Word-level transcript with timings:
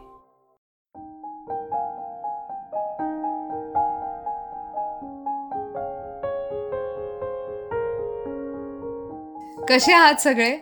कसे 9.68 9.94
आहात 9.94 10.21
सगळे? 10.21 10.58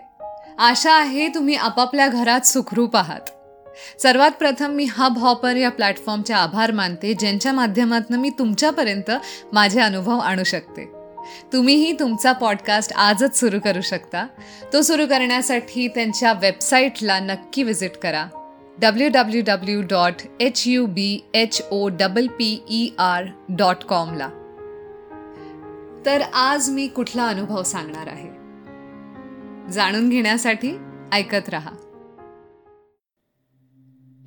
आशा 0.58 0.94
आहे 0.94 1.28
तुम्ही 1.28 1.56
आपापल्या 1.56 2.08
घरात 2.08 2.42
सुखरूप 2.42 2.96
आहात. 2.96 3.22
सर्वात 4.02 4.32
प्रथम 4.40 4.70
मी 4.70 4.88
हब 4.92 5.18
हॉपर 5.18 5.56
या 5.56 5.70
प्लॅटफॉर्मचे 5.70 6.34
आभार 6.34 6.72
मानते 6.72 7.14
ज्यांच्या 7.14 7.54
माध्यमातून 7.54 8.18
मी 8.18 8.30
तुमच्यापर्यंत 8.30 9.12
माझे 9.54 9.82
अनुभव 9.82 10.18
आणू 10.18 10.44
शकते. 10.44 10.95
तुम्हीही 11.54 12.00
तुमचा 12.00 12.32
पॉडकास्ट 12.32 12.94
आजच 12.94 13.40
सुरू 13.40 13.60
करू 13.64 13.82
शकता. 13.82 14.28
तो 14.74 14.82
सुरू 14.82 15.06
करण्यासाठी 15.06 15.88
त्यांच्या 15.88 16.34
वेबसाईटला 16.34 17.20
नक्की 17.20 17.64
विजिट 17.64 17.98
करा. 17.98 18.26
W 18.80 19.10
W 19.14 19.42
W 19.48 19.82
dot 19.82 20.14
H 20.40 20.64
U 20.68 20.86
B 20.86 21.26
H 21.34 21.62
O 21.72 21.90
double 21.90 22.28
P 22.28 22.64
E 22.70 22.90
R 22.98 23.24
dot 23.50 23.84
कॉमला 23.84 24.30
तर 26.06 26.22
आज 26.22 26.70
मी 26.70 26.88
कुठला 26.88 27.28
अनुभव 27.28 27.64
सांगणार 27.64 28.08
आहे? 28.08 28.30
जाणून 29.72 30.10
घेण्यासाठी 30.10 30.78
ऐकत 31.12 31.50
रहा. 31.50 31.72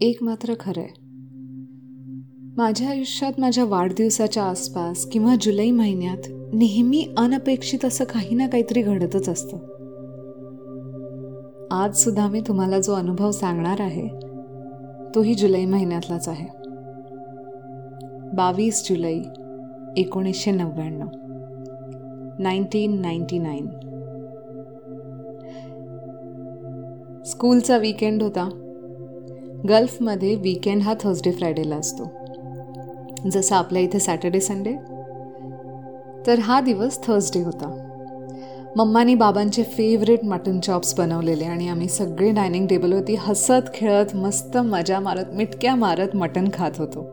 एक 0.01 0.23
मात्र 0.23 0.55
खरं 0.61 0.81
आहे. 0.81 0.95
माझ्या 2.57 2.91
आयुष्यात 2.91 3.33
माझ्या 3.39 3.65
वाढदिवसाच्या 3.65 4.45
आसपास 4.45 5.07
किंवा 5.07 5.35
जुलै 5.41 5.71
महिन्यात 5.71 6.38
नेहमी 6.53 7.15
अनपेक्षित 7.17 7.85
असं 7.85 8.05
काही 8.05 8.35
ना 8.35 8.47
काहीतरी 8.47 8.83
घडतच 8.83 9.29
असतं. 9.29 9.57
आज 11.71 11.97
सुद्धा 11.97 12.29
मी 12.29 12.41
तुम्हाला 12.41 12.81
जो 12.81 12.93
अनुभव 12.93 13.31
सांगणार 13.31 13.81
आहे 13.81 14.09
तोही 15.15 15.35
जुलै 15.35 15.65
महिन्यातलाच 15.65 16.29
आहे. 16.29 16.47
बावीस 18.37 18.89
जुलै 18.89 19.21
एकोणीसशे 19.97 20.51
नव्याण्णव. 20.51 21.07
Nineteen 22.39 23.01
ninety 23.01 23.39
nine. 23.39 23.67
स्कूलचा 27.23 27.77
वीकेंड 27.77 28.23
होता. 28.23 28.49
गल्फमध्ये 29.69 30.35
वीकेंड 30.35 30.83
हा 30.83 30.95
थर्सडे 31.01 31.33
फ्रायडेला 31.33 31.77
असतो. 31.77 32.05
जसं 33.31 33.57
आपल्या 33.57 33.83
इथे 33.83 33.99
सॅटर्डे 33.99 34.41
संडे 34.41 34.75
तर 36.27 36.39
हा 36.39 36.61
दिवस 36.61 36.99
थर्सडे 37.07 37.43
होता. 37.43 37.75
मम्मानी 38.77 39.15
बाबांचे 39.15 39.63
फेवरेट 39.63 40.25
मटन 40.25 40.59
चॉप्स 40.61 40.95
बनवलेले 40.95 41.45
आणि 41.45 41.69
आम्ही 41.69 41.89
सगळे 41.89 42.31
डायनिंग 42.31 42.67
टेबलवरती 42.67 43.15
हसत 43.19 43.71
खेळत 43.75 44.15
मस्त 44.17 44.57
मजा 44.57 45.01
मारत 45.01 45.35
मिटक्या 45.35 45.75
मारत 45.75 46.17
मटन 46.17 46.49
खात 46.55 46.79
होतो. 46.79 47.07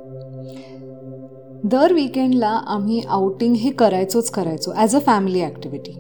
दर 1.63 1.93
विकेंडला 1.93 2.49
आम्ही 2.67 3.01
आउटिंग 3.09 3.55
हे 3.55 3.69
करायचोच 3.71 4.29
करायचो 4.31 4.71
ॲज 4.75 4.95
अ 4.95 4.99
फॅमिली 4.99 5.41
ॲक्टिव्हिटी 5.41 5.93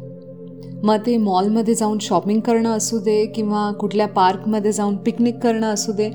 मग 0.83 0.97
ते 1.05 1.17
मॉलमध्ये 1.17 1.73
जाऊन 1.75 1.97
शॉपिंग 2.01 2.39
करणं 2.39 2.69
असू 2.69 2.99
दे 2.99 3.25
किंवा 3.25 3.71
कुठल्या 3.71 4.07
पार्कमध्ये 4.07 4.71
जाऊन 4.71 4.95
पिकनिक 4.95 5.39
करणं 5.39 5.67
असू 5.67 5.91
दे 5.91 6.09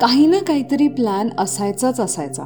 काही 0.00 0.26
ना 0.26 0.38
काहीतरी 0.38 0.88
प्लॅन 0.88 1.28
असायचाच 1.38 2.00
असायचा. 2.00 2.44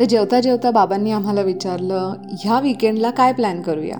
तर 0.00 0.04
जेवता 0.04 0.40
जेवता 0.40 0.70
बाबांनी 0.70 1.10
आम्हाला 1.10 1.42
विचारलं 1.42 2.12
ह्या 2.44 2.60
विकेंडला 2.60 3.10
काय 3.10 3.32
प्लॅन 3.32 3.60
करूया? 3.62 3.96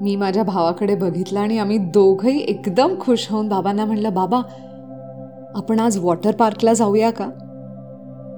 मी 0.00 0.16
माझ्या 0.16 0.42
भावाकडे 0.42 0.94
बघितलं 0.94 1.40
आणि 1.40 1.58
आम्ही 1.58 1.78
दोघंही 1.78 2.38
एकदम 2.38 2.94
खुश 3.00 3.30
होऊन 3.30 3.48
बाबांना 3.48 3.84
म्हणलं 3.84 4.14
बाबा 4.14 4.40
आपण 5.54 5.80
आज 5.80 5.98
वॉटर 5.98 6.34
पार्कला 6.34 6.74
जाऊया 6.74 7.10
का? 7.10 7.28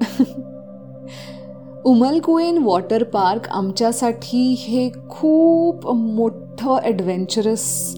उमलकुएन 1.84 2.58
वॉटर 2.58 3.02
पार्क 3.02 3.48
आमच्यासाठी 3.48 4.54
हे 4.58 4.90
खूप 5.08 5.86
मोठं 5.86 6.78
ॲडव्हेंचरस 6.82 7.96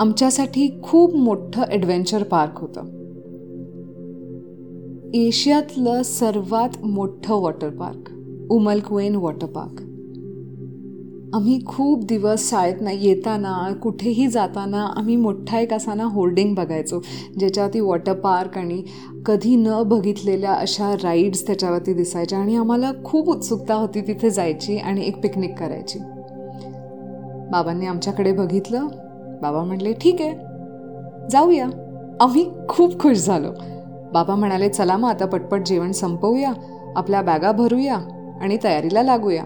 आमच्यासाठी 0.00 0.80
खूप 0.82 1.16
मोठं 1.16 1.62
ॲडव्हेंचर 1.70 2.22
पार्क 2.22 2.58
होतं. 2.58 2.99
एशियातलं 5.14 6.02
सर्वात 6.02 6.68
मोठं 6.84 7.34
water 7.34 7.68
park 7.68 8.10
Umm Al Quwain 8.50 9.16
water 9.16 9.46
park. 9.46 9.80
आम्ही 11.34 11.58
खूप 11.66 12.04
दिवस 12.04 12.50
शाळेत 12.50 12.74
ना 12.80 12.90
येताना 12.92 13.72
कुठेही 13.82 14.26
जाताना 14.28 14.82
आम्ही 14.96 15.16
मोठा 15.16 15.60
एक 15.60 15.72
असाना 15.72 16.04
होर्डिंग 16.04 16.54
बघायचो 16.54 17.00
ज्याच्यावरती 17.38 17.80
वॉटर 17.80 18.12
पार्क 18.12 18.58
आणि 18.58 18.82
कधी 19.26 19.56
न 19.56 19.82
बघितलेल्या 19.82 20.52
अशा 20.52 20.94
राईड्स 21.02 21.46
त्याच्यावरती 21.46 21.94
दिसायच्या 21.94 22.38
आणि 22.38 22.56
आम्हाला 22.56 22.92
खूप 23.04 23.28
उत्सुकता 23.28 23.74
होती 23.74 24.00
तिथे 24.00 24.30
जायची 24.30 24.76
आणि 24.76 25.06
एक 25.06 25.20
पिकनिक 25.22 25.58
करायची. 25.58 25.98
बाबांनी 27.52 27.86
आमच्याकडे 27.86 28.32
बघितलं. 28.32 28.86
बाबा 29.42 29.64
म्हटले 29.64 29.92
ठीक 29.92 30.22
आहे 30.22 30.32
जाऊया. 31.30 31.66
आम्ही 32.20 32.50
खूप 32.68 33.00
खुश 33.00 33.18
झालो. 33.18 33.52
बाबा 34.12 34.34
म्हणाले 34.34 34.68
चला 34.68 34.96
मग 34.96 35.08
आता 35.08 35.26
पटपट 35.26 35.66
जेवण 35.66 35.92
संपवूया 35.92 36.52
आपल्या 36.96 37.22
बॅगा 37.22 37.52
भरूया 37.52 37.96
आणि 38.40 38.56
तयारीला 38.64 39.02
लागूया. 39.02 39.44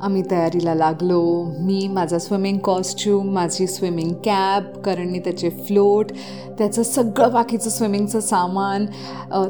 आम्ही 0.00 0.22
तयारीला 0.30 0.74
लागलो. 0.74 1.20
मी 1.60 1.88
माझा 1.88 2.18
स्विमिंग 2.18 2.58
कॉस्ट्यूम 2.58 3.28
माझी 3.30 3.66
स्विमिंग 3.66 4.12
कॅप 4.24 4.78
करणनी 4.78 5.18
त्याचे 5.18 5.50
फ्लोट 5.50 6.12
त्याचं 6.58 6.82
सगळं 6.82 7.32
बाकीचं 7.32 7.70
स्विमिंगचं 7.70 8.20
सामान 8.20 8.86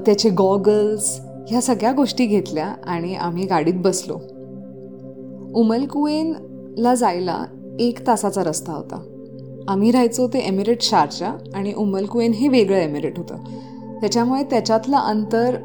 त्याचे 0.06 0.30
गॉगल्स 0.30 1.20
ह्या 1.48 1.62
सगळ्या 1.62 1.92
गोष्टी 1.92 2.26
घेतल्या 2.26 2.74
आणि 2.86 3.14
आम्ही 3.14 3.46
गाडीत 3.46 3.74
बसलो. 3.76 4.18
उमलकुएनला 5.54 6.94
जायला 6.94 7.42
एक 7.80 8.06
तासाचा 8.06 8.44
रस्ता 8.44 8.72
होता. 8.72 9.02
आम्ही 9.68 9.90
राहायचो 9.90 10.28
ते 10.28 10.38
एमिरेट 10.38 10.82
शारजा 10.82 11.38
आणि 11.54 11.72
उमलकुएन 11.72 12.32
हे 12.32 12.48
वेगळं 12.48 12.76
एमिरेट 12.76 13.18
होतं. 13.18 13.36
त्याच्यामुळे 14.00 14.42
त्याच्यातलं 14.42 14.96
अंतर 14.96 15.56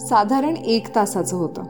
साधारण 0.00 0.56
एक 0.56 0.94
तासाचं 0.94 1.36
होतं. 1.36 1.62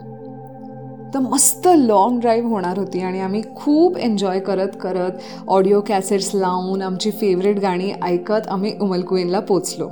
तर 1.15 1.19
मस्त 1.19 1.69
लाँग 1.77 2.21
ड्राईव्ह 2.21 2.51
होणार 2.51 2.79
होती 2.79 3.01
आणि 3.01 3.21
आम्ही 3.21 3.43
खूप 3.57 3.97
एन्जॉय 3.97 4.41
करत 4.41 4.69
करत 4.81 5.11
ऑडिओ 5.49 5.81
कॅसेट्स 5.81 6.31
लावून 6.35 6.83
आमची 6.83 7.11
फेवरेट 7.11 7.61
गाणी 7.61 7.93
ऐकत 8.03 8.49
आम्ही 8.49 8.73
उमलकुईनला 8.81 9.41
पोचलो. 9.41 9.91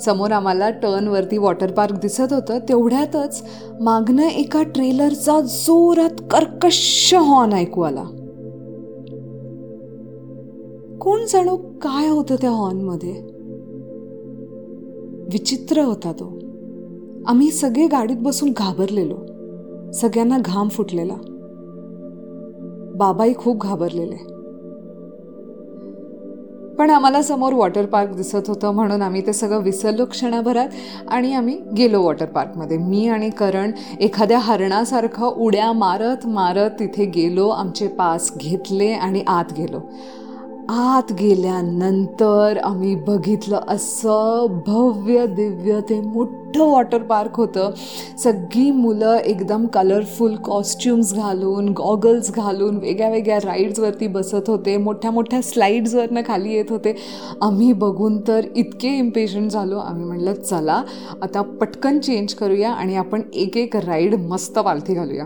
समोर 0.00 0.32
आम्हाला 0.32 0.70
टर्नवरती 0.70 1.38
वॉटर 1.38 1.72
पार्क 1.72 1.94
दिसत 1.94 2.32
होतं. 2.32 2.58
तेवढ्यातच 2.58 3.42
मागणं 3.80 4.22
एका 4.22 4.62
ट्रेलरचा 4.62 5.40
जोरात 5.40 6.22
कर्कश 6.30 7.14
हॉर्न 7.14 7.52
ऐकू 7.52 7.80
आला. 7.80 8.04
कोण 11.08 11.20
जणू 11.28 11.56
काय 11.56 12.08
होतं 12.08 12.34
त्या 12.34 12.50
हॉर्नमध्ये? 12.50 13.12
विचित्र 15.32 15.80
होता 15.80 16.12
तो. 16.12 16.38
आम्ही 17.26 17.50
सगळे 17.50 17.86
गाडीत 17.86 18.16
बसून 18.20 18.52
घाबरलेलो. 18.56 19.16
सगळ्यांना 19.92 20.38
घाम 20.44 20.68
फुटलेला. 20.68 21.14
बाबाही 22.96 23.34
खूप 23.34 23.60
घाबरलेले. 23.60 24.16
पण 26.74 26.90
आम्हाला 26.90 27.22
समोर 27.22 27.52
वॉटर 27.52 27.86
पार्क 27.86 28.14
दिसत 28.14 28.48
होतं 28.48 28.70
म्हणून 28.70 29.02
आम्ही 29.02 29.26
ते 29.26 29.32
सगळं 29.32 29.62
विसरलो 29.62 30.04
क्षणाभरात 30.04 30.68
आणि 31.08 31.34
आम्ही 31.34 31.58
गेलो 31.78 32.02
वॉटर 32.02 32.26
पार्कमध्ये. 32.26 32.78
मी 32.78 33.08
आणि 33.08 33.30
करण 33.30 33.70
एखाद्या 34.00 34.38
हरणासारखं 34.38 35.26
उड्या 35.26 35.72
मारत 35.72 36.26
मारत 36.26 36.70
तिथे 36.70 37.04
गेलो 37.04 37.48
आमचे 37.48 37.88
पास 37.88 38.32
घेतले 38.36 38.92
आणि 38.92 39.22
आत 39.26 39.44
गेलो. 39.58 39.80
आत 40.70 41.12
गेल्यानंतर 41.12 42.58
आम्ही 42.64 42.94
बघितलं 42.94 43.60
असं 43.68 44.58
भव्य 44.66 45.26
दिव्य 45.26 45.80
ते 45.88 46.00
मोठं 46.00 46.70
वॉटर 46.70 47.02
पार्क 47.02 47.36
होतं. 47.36 47.70
सगळी 48.18 48.70
मुलं 48.70 49.16
एकदम 49.16 49.66
कलरफुल 49.66 50.36
कॉस्ट्युम्स 50.36 51.14
घालून 51.14 51.68
गॉगल्स 51.68 52.30
घालून 52.34 52.76
वेगळ्या 52.76 53.08
वेगळ्या 53.08 53.38
राईड्सवरती 53.44 54.06
बसत 54.06 54.50
होते. 54.50 54.76
मोठ्या 54.76 55.10
मोठ्या 55.10 55.42
स्लाईड्सवरनं 55.42 56.20
खाली 56.26 56.52
येत 56.52 56.70
होते. 56.70 56.96
आम्ही 57.42 57.72
बघून 57.72 58.20
तर 58.28 58.40
इतके 58.56 58.88
इम्पेशंट 58.88 59.50
झालो. 59.50 59.78
आम्ही 59.78 60.04
म्हटलं 60.04 60.34
चला 60.34 60.82
आता 61.22 61.42
पटकन 61.42 61.98
चेंज 61.98 62.34
करूया 62.34 62.72
आणि 62.72 62.96
आपण 62.96 63.22
एक 63.34 63.56
एक 63.56 63.76
राईड 63.76 64.14
मस्त 64.14 64.58
पालथी 64.58 64.94
घालूया. 64.94 65.24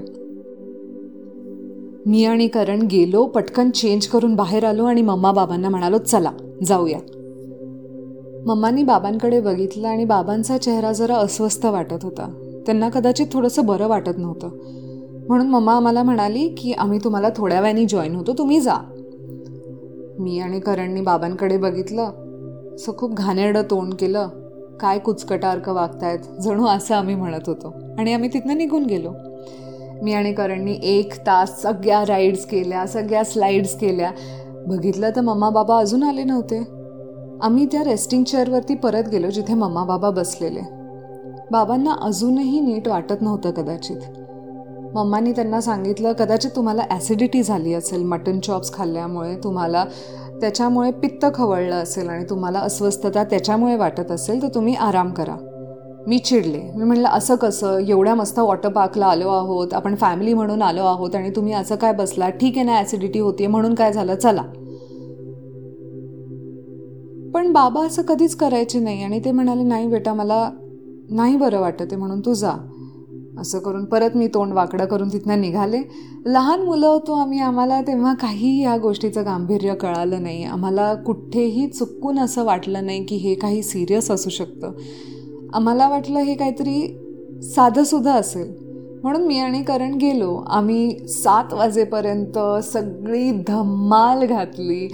मी 2.07 2.25
आणि 2.25 2.49
करण 2.49 2.83
गेलो 2.83 3.27
पटकन 3.27 3.71
चेंज 3.71 4.07
करून 4.07 4.35
बाहेर 4.35 4.65
आलो 4.65 4.85
आणि 4.85 5.03
मम्मा 5.03 5.33
बाबांना 5.33 5.69
म्हणालो 5.69 5.99
चला 5.99 6.31
जाऊया. 6.65 6.99
मम्मानी 8.47 8.83
बाबांकडे 8.83 9.41
बघितलं 9.41 9.89
आणि 9.89 10.05
बाबांचा 10.05 10.59
चेहरा 10.59 10.93
जरा 10.93 11.15
अस्वस्थ 11.15 11.67
वाटत 11.67 11.99
होता. 12.03 12.33
त्यांना 12.67 12.89
कदाचित 12.89 13.27
थोडंसं 13.33 13.67
बरं 13.67 13.89
वाटत 13.89 14.19
नव्हतं. 14.19 14.51
म्हणून 15.29 15.47
मम्मा 15.47 15.77
आम्हाला 15.77 16.03
म्हणाली 16.03 16.49
की 16.49 16.73
आम्ही 16.73 16.99
तुम्हाला 17.05 17.29
थोड्या 17.37 17.61
वेळाने 17.61 17.85
जॉईन 17.85 18.15
होतो 18.15 18.33
तुम्ही 18.33 18.61
जा. 18.61 18.75
मी 20.19 20.39
आणि 20.39 20.61
करणनी 20.61 21.01
बाबांकडे 21.01 21.57
बघितलं. 21.57 22.11
असं 22.75 22.93
खूप 22.97 23.15
घाणेरडं 23.15 23.63
तोंड 23.63 23.95
केलं. 23.95 24.29
काय 24.81 24.99
कुचकटार्क 24.99 25.69
वागतायत 25.69 26.19
जणू 26.41 26.67
असं 26.67 26.95
आम्ही 26.95 27.15
म्हणत 27.15 27.41
होतो. 27.47 27.75
आणि 27.99 28.13
आम्ही 28.13 28.31
तिथनं 28.35 28.57
निघून 28.57 28.87
गेलो. 28.87 29.11
मी 30.03 30.13
आणि 30.13 30.33
करणनी 30.33 30.79
एक 30.83 31.15
तास 31.27 31.63
सगळ्या 31.63 32.05
राईड्स 32.09 32.45
केल्या 32.45 32.87
सगळ्या 32.87 33.25
स्लाईड्स 33.25 33.77
केल्या. 33.77 34.11
बघितलं 34.67 35.11
तर 35.17 35.21
मम्मा 35.21 35.51
बाबा 35.51 35.79
अजून 35.79 36.03
आले 36.03 36.25
नव्हते. 36.25 36.59
आम्ही 37.43 37.67
त्या 37.67 37.85
रेस्टिंग 37.85 38.25
चेअरवरती 38.25 38.75
परत 38.75 39.09
गेलो 39.09 39.31
जिथे 39.31 39.55
मम्मा 39.55 39.85
बाबा 39.85 40.11
बसलेले. 40.11 40.61
बाबांना 41.53 41.95
अजूनही 42.03 42.61
नीट 42.61 42.89
वाटत 42.89 43.23
नव्हतं 43.23 43.51
कदाचित. 43.51 43.97
मम्मानी 44.95 45.33
त्यांना 45.33 45.61
सांगितलं 45.61 46.13
कदाचित 46.13 46.51
तुम्हाला 46.57 46.83
ॲसिडिटी 46.91 47.43
झाली 47.43 47.75
असेल 47.75 48.03
मटन 48.03 48.41
चॉप्स 48.41 48.73
खाल्ल्यामुळे 48.73 49.37
तुम्हाला 49.37 49.85
त्याच्यामुळे 50.41 50.91
पित्त 50.91 51.27
खवळलं 51.35 51.75
असेल 51.75 52.09
आणि 52.09 52.25
तुम्हाला 52.31 52.59
अस्वस्थता 52.59 53.25
त्याच्यामुळे 53.25 53.77
वाटत 53.77 54.11
असेल 54.11 54.43
तर 54.43 54.49
तुम्ही 54.49 54.75
आराम 54.75 55.13
करा. 55.13 55.37
मी 56.09 56.19
चिडले. 56.19 56.59
मी 56.77 56.85
म्हणलं 56.85 57.09
असं 57.09 57.37
कसं? 57.37 57.79
एवढ्या 57.79 58.15
मस्त 58.15 58.39
वॉटर 58.39 58.69
पार्कला 58.69 59.07
आलो 59.07 59.29
आहोत 59.29 59.75
आपण 59.75 59.95
फॅमिली 59.95 60.35
म्हणून 60.35 60.63
आलो 60.63 60.85
आहोत 60.85 61.15
आणि 61.15 61.31
तुम्ही 61.31 61.53
असं 61.53 61.77
काय 61.77 61.93
बसला 61.93 62.29
ठीक 62.29 62.57
आहे 62.57 62.67
ना 62.67 62.79
ॲसिडिटी 62.79 63.19
होती 63.19 63.47
म्हणून 63.47 63.75
काय 63.75 63.93
झालं? 63.93 64.15
चला. 64.15 64.43
पण 67.35 67.53
बाबा 67.53 67.87
असं 67.87 68.03
कधीच 68.03 68.37
करायचे 68.37 68.79
नाही 68.79 69.03
आणि 69.03 69.21
ते 69.25 69.31
म्हणाले 69.31 69.63
नाही 69.63 69.87
बेटा 69.87 70.15
मला 70.15 70.51
नाही 71.11 71.37
बरं 71.37 71.61
वाटत 71.61 71.83
आहे 71.83 71.97
म्हणून 71.97 72.21
तू 72.21 72.35
जा. 72.35 72.53
असं 73.39 73.59
करून 73.59 73.85
परत 73.85 74.17
मी 74.17 74.27
तोंड 74.27 74.53
वाकडं 74.53 74.85
करून 74.85 75.09
तिथनं 75.09 75.41
निघाले. 75.41 75.79
लहान 76.27 76.63
मुलं 76.63 76.87
होतो 76.87 77.13
आम्ही 77.13 77.39
आम्हाला 77.39 77.81
तेव्हा 77.81 78.15
काही 78.15 78.63
या 78.63 78.77
गोष्टीचं 78.77 79.25
गांभीर्य 79.25 79.75
कळालं 79.75 80.23
नाही. 80.23 80.45
आम्हाला 80.45 80.95
कुठेही 80.95 81.67
चुकून 81.67 82.19
असं 82.19 82.45
वाटलं 82.45 82.87
नाही 82.87 83.05
की 83.05 83.17
हे 83.17 83.35
काही 83.35 83.63
सिरियस 83.63 84.11
असू 84.11 84.31
शकतं. 84.31 84.73
आम्हाला 85.55 85.89
वाटलं 85.89 86.19
हे 86.19 86.35
काहीतरी 86.35 86.99
साधंसुद्धा 87.43 88.13
असेल. 88.13 88.63
म्हणून 89.03 89.27
मी 89.27 89.39
आणि 89.39 89.63
करण 89.63 89.95
गेलो. 89.95 90.45
आम्ही 90.49 91.09
सात 91.09 91.53
वाजेपर्यंत 91.53 92.65
सगळी 92.65 93.31
धम्माल 93.31 94.27
घातली. 94.27 94.89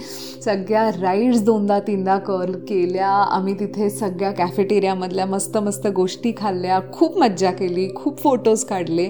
सगळ्या 0.45 0.89
राईड्स 0.89 1.41
दोनदा 1.43 1.79
तीनदा 1.79 2.17
कर 2.17 2.51
केल्या. 2.51 3.09
आम्ही 3.09 3.59
तिथे 3.59 3.89
सगळ्या 3.89 4.31
कॅफेटेरियामधल्या 4.31 5.25
मस्त 5.25 5.57
मस्त 5.57 5.87
गोष्टी 5.87 6.33
खाल्ल्या. 6.37 6.79
खूप 6.93 7.17
मज्जा 7.17 7.51
केली. 7.51 7.89
खूप 7.95 8.19
फोटोज 8.19 8.63
काढले. 8.63 9.09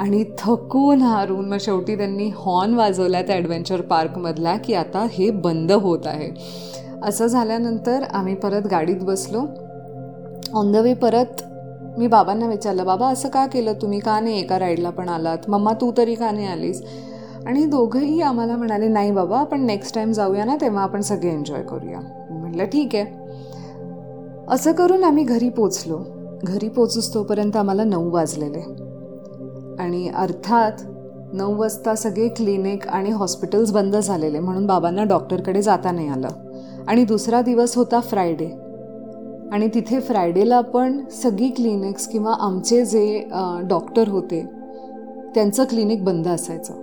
आणि 0.00 0.24
थकून 0.38 1.02
हारून 1.02 1.48
मग 1.48 1.56
शेवटी 1.60 1.96
त्यांनी 1.96 2.30
हॉर्न 2.36 2.74
वाजवला 2.74 3.22
त्या 3.22 3.36
ॲडव्हेंचर 3.36 3.80
पार्कमधला 3.80 4.56
की 4.56 4.74
आता 4.74 5.06
हे 5.12 5.30
बंद 5.30 5.72
होत 5.72 6.06
आहे. 6.06 6.30
असं 7.02 7.26
झाल्यानंतर 7.26 8.02
आम्ही 8.02 8.34
परत 8.34 8.62
गाडीत 8.70 9.02
बसलो. 9.02 9.40
ऑन 10.54 10.72
द 10.72 10.76
वे 10.76 10.94
परत 10.94 11.42
मी 11.98 12.06
बाबांना 12.06 12.46
विचारलं 12.46 12.86
बाबा 12.86 13.08
असं 13.08 13.28
का 13.28 13.46
केलं 13.46 13.72
तुम्ही? 13.72 13.98
का 13.98 14.20
नाही 14.20 14.40
एका 14.40 14.58
राईडला 14.58 14.90
पण 14.90 15.08
आलात? 15.08 15.38
मम्मा 15.48 15.72
तू 15.72 15.92
तरी 15.96 16.14
का 16.14 16.30
नाही 16.30 16.46
आलीस? 16.46 16.82
आणि 17.46 17.64
दोघंही 17.64 18.20
आम्हाला 18.20 18.56
म्हणाले 18.56 18.88
नाही 18.88 19.10
बाबा 19.10 19.38
आपण 19.38 19.66
नेक्स्ट 19.66 19.94
टाईम 19.94 20.12
जाऊया 20.12 20.44
ना 20.44 20.56
तेव्हा 20.60 20.82
आपण 20.82 21.00
सगळे 21.00 21.30
एन्जॉय 21.30 21.62
करूया. 21.62 22.00
म्हटलं 22.30 22.64
ठीक 22.64 22.94
आहे. 22.94 23.06
असं 24.48 24.72
करून 24.72 25.04
आम्ही 25.04 25.24
घरी 25.24 25.48
पोचलो. 25.48 25.98
घरी 26.44 26.68
पोचूस 26.68 27.14
तोपर्यंत 27.14 27.56
आम्हाला 27.56 27.84
नऊ 27.84 28.10
वाजलेले. 28.10 28.60
आणि 29.78 30.08
अर्थात 30.08 30.72
नऊ 31.32 31.56
वाजता 31.56 31.94
सगळे 31.94 32.28
क्लिनिक 32.28 32.88
आणि 32.88 33.10
हॉस्पिटल्स 33.10 33.72
बंद 33.72 33.96
झालेले 33.96 34.38
म्हणून 34.38 34.66
बाबांना 34.66 35.04
डॉक्टरकडे 35.04 35.62
जाता 35.62 35.90
नाही 35.90 36.08
आलं. 36.08 36.28
आणि 36.88 37.04
दुसरा 37.04 37.40
दिवस 37.40 37.76
होता 37.76 38.00
फ्रायडे 38.00 38.67
आणि 39.52 39.68
तिथे 39.74 40.00
फ्रायडेला 40.00 40.60
पण 40.60 40.98
सगळी 41.12 41.48
क्लिनिक्स 41.48 42.08
किंवा 42.08 42.34
आमचे 42.40 42.84
जे 42.84 43.22
डॉक्टर 43.68 44.08
होते 44.08 44.44
त्यांचं 45.34 45.64
क्लिनिक 45.64 46.04
बंद 46.04 46.28
असायचं. 46.28 46.74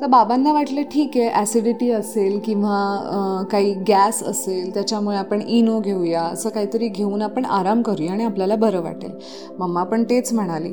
तर 0.00 0.06
बाबांना 0.06 0.52
वाटलं 0.52 0.82
ठीक 0.92 1.16
आहे 1.16 1.28
ॲसिडिटी 1.28 1.90
असेल 1.90 2.38
किंवा 2.44 3.44
काही 3.50 3.72
गॅस 3.88 4.22
असेल 4.22 4.74
त्याच्यामुळे 4.74 5.16
आपण 5.16 5.40
इनो 5.40 5.78
घेऊया 5.80 6.22
असं 6.22 6.50
काहीतरी 6.50 6.88
घेऊन 6.88 7.22
आपण 7.22 7.44
आराम 7.44 7.82
करूया 7.82 8.12
आणि 8.12 8.24
आपल्याला 8.24 8.56
बरं 8.56 8.82
वाटेल. 8.82 9.10
मम्मा 9.58 9.82
पण 9.84 10.04
तेच 10.04 10.32
म्हणाली. 10.32 10.72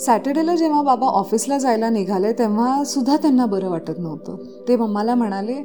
सॅटर्डेला 0.00 0.54
जेव्हा 0.56 0.82
बाबा 0.82 1.06
ऑफिसला 1.08 1.58
जायला 1.58 1.90
निघाले 1.90 2.32
तेव्हा 2.32 2.82
सुद्धा 2.84 3.16
त्यांना 3.16 3.46
बरं 3.46 3.70
वाटत 3.70 3.98
नव्हतं. 3.98 4.36
ते 4.68 4.76
मम्माला 4.76 5.14
म्हणाले 5.14 5.62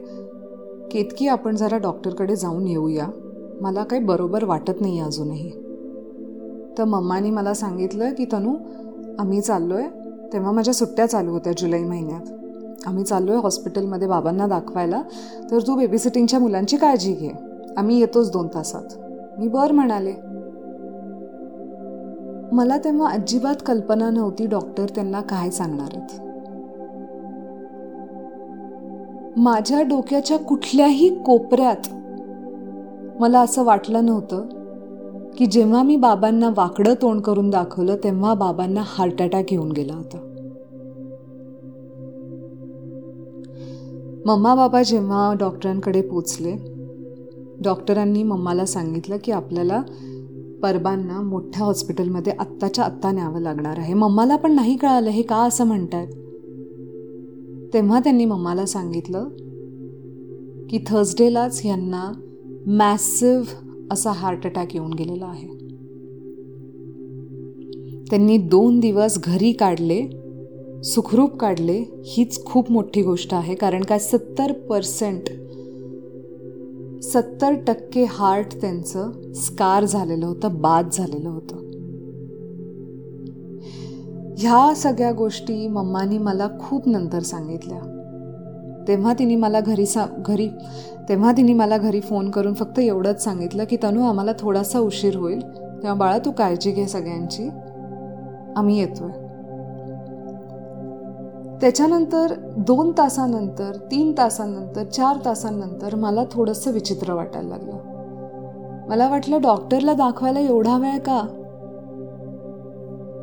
केतकी 0.92 1.28
आपण 1.28 1.56
जरा 1.56 1.78
डॉक्टरकडे 1.78 2.36
जाऊन 2.36 2.68
येऊया. 2.68 3.08
मला 3.62 3.84
काही 3.84 4.04
बरोबर 4.04 4.44
वाटत 4.44 4.82
नाही 4.82 5.00
अजूनही. 5.00 5.50
तर 6.78 6.84
मम्मानी 6.84 7.30
मला 7.30 7.54
सांगितलं 7.54 8.14
की 8.14 8.26
तनू 8.26 8.56
आम्ही 9.20 9.42
चाललो 9.42 9.76
आहे 9.76 9.90
तेव्हा 10.34 10.52
माझ्या 10.52 10.74
सुट्ट्या 10.74 11.06
चालू 11.06 11.32
होत्या 11.32 11.54
जुलै 11.58 11.84
महिन्यात. 11.84 12.22
आम्ही 12.88 13.04
चाललो 13.04 13.32
आहे 13.32 13.42
हॉस्पिटलमध्ये 13.42 14.08
बाबांना 14.08 14.48
दाखवायला. 14.48 15.02
तर 15.52 15.60
तू 15.68 15.76
बेबीसिटिंगच्या 15.76 16.40
मुलांची 16.40 16.78
काळजी 16.78 17.14
घे. 17.14 17.30
आम्ही 17.78 18.00
येतोच 18.00 18.32
दोन 18.32 18.48
तासात. 18.48 18.98
मी 19.40 19.48
बर 19.48 19.72
म्हणाले. 19.72 20.14
मला 22.52 22.78
तेव्हा 22.78 23.10
अजिबात 23.10 23.56
कल्पना 23.66 24.10
नव्हती 24.10 24.46
डॉक्टर 24.46 24.86
त्यांना 24.96 25.22
काय 25.22 25.50
सांगणार 25.50 25.90
आहेत 25.94 26.22
माझ्या 29.40 29.82
डोक्याच्या 29.82 30.40
कुठल्याही 30.40 31.10
कोपऱ्यात 31.24 31.88
मला 33.20 33.40
असं 33.40 33.64
वाटलं 33.64 34.06
नव्हतं 34.06 34.46
की 35.38 35.46
जेव्हा 35.46 35.84
मी 35.84 35.96
बाबांना 35.96 36.50
वाकडं 36.58 36.94
तोंड 36.94 37.22
करून 37.22 37.50
दाखवलं 37.50 37.96
तेव्हा 37.96 38.34
बाबांना 38.34 38.82
हार्ट 38.86 39.22
अटॅक 39.22 39.54
येऊन 39.54 39.72
गेला 39.72 39.94
होता. 39.94 40.18
मम्मा 44.26 44.56
बाबा 44.56 44.84
जेव्हा 44.84 45.34
डॉक्टरांकडे 45.34 46.02
पोचले 46.02 46.56
डॉक्टरांनी 47.64 48.24
मम्माला 48.24 48.66
सांगितलं 48.66 49.18
की 49.24 49.32
आपल्याला 49.32 49.82
परबांना 50.64 51.22
मोठ्या 51.22 51.66
हॉस्पिटलमध्ये 51.66 52.34
आत्ताच्या 52.40 52.84
आत्ता 52.84 53.12
न्यावं 53.12 53.40
लागणार 53.40 53.78
आहे. 53.78 53.94
मम्माला 53.94 54.36
पण 54.36 54.52
नाही 54.52 54.78
कळालं 54.78 55.10
हे 55.10 55.22
का 55.22 55.38
असं 55.38 55.66
म्हणतात 55.66 56.08
तेव्हा 57.74 58.00
त्यांनी 58.00 58.26
मम्माला 58.26 58.66
सांगितलं 58.66 59.28
की 60.70 60.84
थर्सडेलाच 60.88 61.62
यांना 61.66 62.12
मॅसिव्ह 62.78 63.46
असा 63.92 64.12
हार्ट 64.12 64.46
अटॅक 64.46 64.76
येऊन 64.76 64.94
गेलेला 64.94 65.26
आहे. 65.26 65.48
त्यांनी 68.10 68.38
दोन 68.38 68.80
दिवस 68.80 69.20
घरी 69.24 69.52
काढले 69.52 70.02
सुखरूप 70.84 71.36
काढले 71.36 71.84
हीच 72.06 72.46
खूप 72.46 72.72
मोठी 72.72 73.02
गोष्ट 73.02 73.34
आहे 73.34 73.56
कारण 73.56 73.84
काय 73.84 74.00
सत्तर 74.00 74.52
पर्सेंट 74.52 75.30
सत्तर 77.04 77.54
टक्के 77.68 78.04
हार्ट 78.04 78.62
त्यांचं 78.62 79.12
स्कार 79.34 79.86
झालेलं 79.86 80.26
होतं 80.26 80.62
बाद 80.62 80.90
झालेलं 80.94 81.30
होतं. 81.30 81.56
ह्या 84.38 84.76
सगळ्या 84.76 85.12
गोष्टी 85.12 85.68
मम्मानी 85.68 86.18
मला 86.18 86.48
खूप 86.60 86.88
नंतर 86.88 87.20
सांगितल्या. 87.20 87.80
तेव्हा 88.88 89.14
तिने 89.20 89.36
मला 89.36 89.60
घरी 89.60 89.86
सा 89.86 90.06
घरी 90.26 90.48
तेव्हा 91.10 91.32
तिने 91.32 91.54
मला 91.54 91.78
घरी 91.78 92.02
फोन 92.02 92.32
करून 92.32 92.54
फक्त 92.54 92.80
एवढंच 92.80 93.24
सांगितलं 93.24 93.64
की 93.64 93.78
तनू 93.84 94.04
आम्हाला 94.04 94.32
थोडासा 94.40 94.80
उशीर 94.80 95.16
होईल. 95.16 95.42
तेव्हा 95.58 95.94
बाळा 95.94 96.18
तू 96.18 96.32
काळजी 96.32 96.72
घे 96.72 96.88
सगळ्यांची. 96.88 97.50
आम्ही 98.56 98.80
येतोय. 98.80 99.12
त्याच्यानंतर 101.62 102.34
दोन 102.58 102.92
तासानंतर 102.92 103.72
तीन 103.92 104.12
तासानंतर 104.18 104.84
चार 104.84 105.18
तासानंतर 105.26 105.96
मला 105.96 106.24
थोडंसं 106.32 106.72
विचित्र 106.72 107.14
वाटायला 107.14 107.50
लागलं. 107.50 107.78
मला 108.90 109.10
वाटलं 109.10 109.42
डॉक्टरला 109.42 109.94
दाखवायला 109.94 110.40
एवढा 110.40 110.78
वेळ 110.78 110.98
का? 111.00 111.22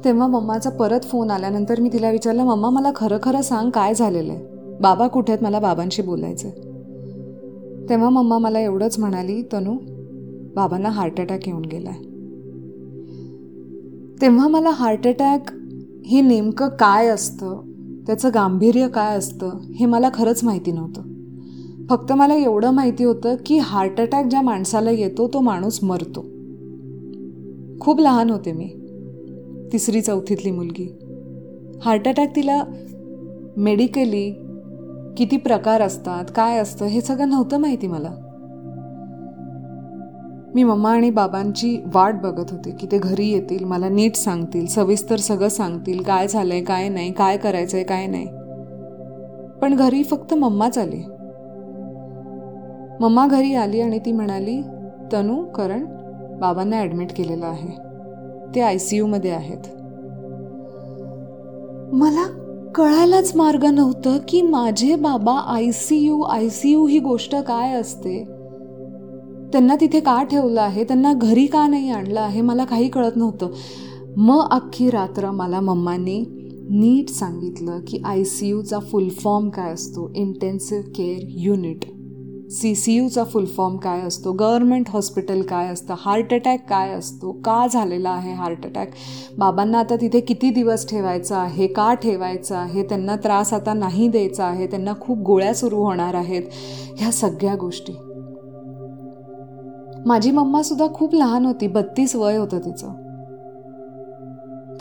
तेव्हा 0.04 0.26
मम्माचा 0.26 0.70
परत 0.70 1.00
फोन 1.00 1.30
आल्यानंतर 1.30 1.80
मी 1.80 1.88
तिला 1.92 2.10
विचारलं 2.10 2.44
मम्मा 2.44 2.70
मला 2.70 2.90
खरं 2.96 3.18
खरं 3.22 3.40
सांग 3.40 3.70
काय 3.70 3.94
झालेलं 3.94 4.32
आहे? 4.32 4.46
बाबा 4.80 5.06
कुठे 5.06 5.32
आहेत? 5.32 5.44
मला 5.44 5.58
बाबांशी 5.58 6.02
बोलायचं 6.02 6.48
तेव्हा 7.88 8.10
मम्मा 8.10 8.38
मला 8.38 8.60
एवढंच 8.60 8.98
म्हणाली 8.98 9.42
तनू 9.42 9.76
बाबांना 10.54 10.88
हार्ट 10.88 11.20
अटॅक 11.20 11.48
येऊन 11.48 11.64
गेला 11.64 11.90
तेव्हा 14.20 14.48
मला 14.48 14.70
हार्ट 14.70 15.06
अटॅक 15.06 15.50
हे 16.06 16.20
नेमकं 16.20 16.68
काय 16.68 17.06
असतं 17.06 17.60
त्याचं 18.06 18.30
गांभीर्य 18.34 18.88
काय 18.88 19.16
असतं 19.16 19.50
हे 19.74 19.86
मला 19.86 20.10
खरंच 20.14 20.44
माहिती 20.44 20.72
नव्हतं. 20.72 21.02
फक्त 21.90 22.12
मला 22.12 22.34
एवढं 22.34 22.70
माहिती 22.70 23.04
होतं 23.04 23.34
की 23.46 23.58
हार्ट 23.58 24.00
अटॅक 24.00 24.26
ज्या 24.26 24.40
माणसाला 24.42 24.90
येतो 24.90 25.28
तो 25.28 25.40
माणूस 25.40 25.78
मरतो. 25.82 26.20
खूप 27.80 28.00
लहान 28.00 28.30
होते 28.30 28.52
मी 28.52 28.68
तिसरी 29.72 30.00
चौथीतली 30.00 30.50
मुलगी. 30.50 30.86
हार्ट 31.82 32.08
अटॅक 32.08 32.36
तिला 32.36 32.62
मेडिकली 33.56 34.45
किती 35.16 35.36
प्रकार 35.36 35.80
असतात 35.80 36.24
काय 36.36 36.58
असतं 36.58 36.84
हे 36.84 37.00
सगळं 37.00 37.28
नव्हतं 37.28 37.58
माहिती 37.58 37.86
मला. 37.86 38.10
मी 40.54 40.62
मम्मा 40.62 40.90
आणि 40.90 41.10
बाबांची 41.10 41.82
वाट 41.94 42.14
बघत 42.14 42.50
होते 42.50 42.70
की 42.70 42.86
ते 42.92 42.98
घरी 42.98 43.28
येतील 43.28 43.64
मला 43.64 43.88
नीट 43.88 44.16
सांगतील 44.16 44.66
सविस्तर 44.66 45.16
सगळं 45.16 45.48
सांगतील 45.48 46.02
काय 46.02 46.28
झालंय 46.28 46.60
काय 46.60 46.88
नाही 46.88 47.12
काय 47.12 47.36
करायचंय 47.36 47.82
काय 47.82 48.06
नाही. 48.06 48.26
पण 49.62 49.74
घरी 49.74 50.02
फक्त 50.02 50.34
मम्माच 50.34 50.78
आली. 50.78 51.02
मम्मा 53.00 53.26
घरी 53.26 53.54
आली 53.54 53.80
आणि 53.80 53.98
ती 53.98 54.12
म्हणाली 54.12 54.62
तनू 55.12 55.44
करण 55.44 55.84
बाबांना 56.40 56.76
ॲडमिट 56.76 57.12
केलेलं 57.16 57.46
आहे. 57.46 57.76
ते 58.54 58.60
आय 58.60 58.78
सी 58.78 58.96
यूमध्ये 58.96 59.30
आहेत. 59.30 59.68
मला 61.92 62.45
कळायलाच 62.76 63.36
मार्ग 63.36 63.64
नव्हतं 63.64 64.18
की 64.28 64.42
माझे 64.42 64.94
बाबा 64.94 65.32
I 65.32 65.70
C 65.70 65.96
U 65.96 66.20
I 66.20 66.48
C 66.48 66.72
U 66.72 66.86
ही 66.86 66.98
गोष्ट 66.98 67.36
काय 67.36 67.72
असते. 67.74 68.24
त्यांना 69.52 69.76
तिथे 69.80 70.00
का 70.00 70.22
ठेवलं 70.22 70.60
आहे? 70.60 70.84
त्यांना 70.84 71.12
घरी 71.12 71.46
का 71.46 71.66
नाही 71.66 71.90
आणलं 71.90 72.20
आहे? 72.20 72.40
मला 72.40 72.64
काही 72.64 72.88
कळत 72.88 73.16
नव्हतं. 73.16 73.48
मग 74.16 74.48
अख्खी 74.50 74.90
रात्र 74.90 75.30
मला 75.30 75.60
मम्माने 75.60 76.24
नीट 76.70 77.08
सांगितलं 77.08 77.80
की 77.86 78.02
आय 78.04 78.24
सी 78.24 78.48
यूचा 78.48 78.78
फुल 78.78 79.08
फॉर्म 79.08 79.48
काय 79.48 79.72
असतो? 79.72 80.12
Intensive 80.16 80.82
care 80.82 81.20
unit 81.28 81.78
C 82.50 82.74
C 82.74 82.92
यूचा 82.92 83.24
full 83.24 83.44
form 83.44 83.76
काय 83.76 84.00
असतो? 84.00 84.32
गव्हर्मेंट 84.32 84.86
हॉस्पिटल 84.88 85.42
काय 85.42 85.68
असतं? 85.68 85.94
हार्ट 85.98 86.34
अटॅक 86.34 86.68
काय 86.68 86.90
असतो? 86.90 87.32
का 87.32 87.66
झालेला 87.72 88.10
आहे 88.10 88.32
हार्ट 88.32 88.66
अटॅक 88.66 88.90
बाबांना 89.38 89.78
आता 89.78 89.96
तिथे 89.96 90.20
किती 90.20 90.50
दिवस 90.50 90.88
ठेवायचं 90.88 91.36
आहे? 91.36 91.66
का 91.66 91.94
ठेवायचं 91.94 92.56
आहे? 92.56 92.82
त्यांना 92.82 93.16
त्रास 93.16 93.52
आता 93.54 93.72
नाही 93.72 94.08
द्यायचा 94.08 94.44
आहे. 94.44 94.66
त्यांना 94.66 94.92
खूप 95.00 95.18
गोळ्या 95.18 95.54
सुरू 95.54 95.76
होणार 95.76 96.14
आहेत. 96.14 96.42
ह्या 96.96 97.12
सगळ्या 97.12 97.54
गोष्टी. 97.54 97.92
माझी 100.06 100.30
मम्मासुद्धा 100.30 100.86
खूप 100.94 101.14
लहान 101.14 101.46
होती. 101.46 101.66
बत्तीस 101.66 102.16
वय 102.16 102.36
होतं 102.36 102.58
तिचं. 102.58 102.92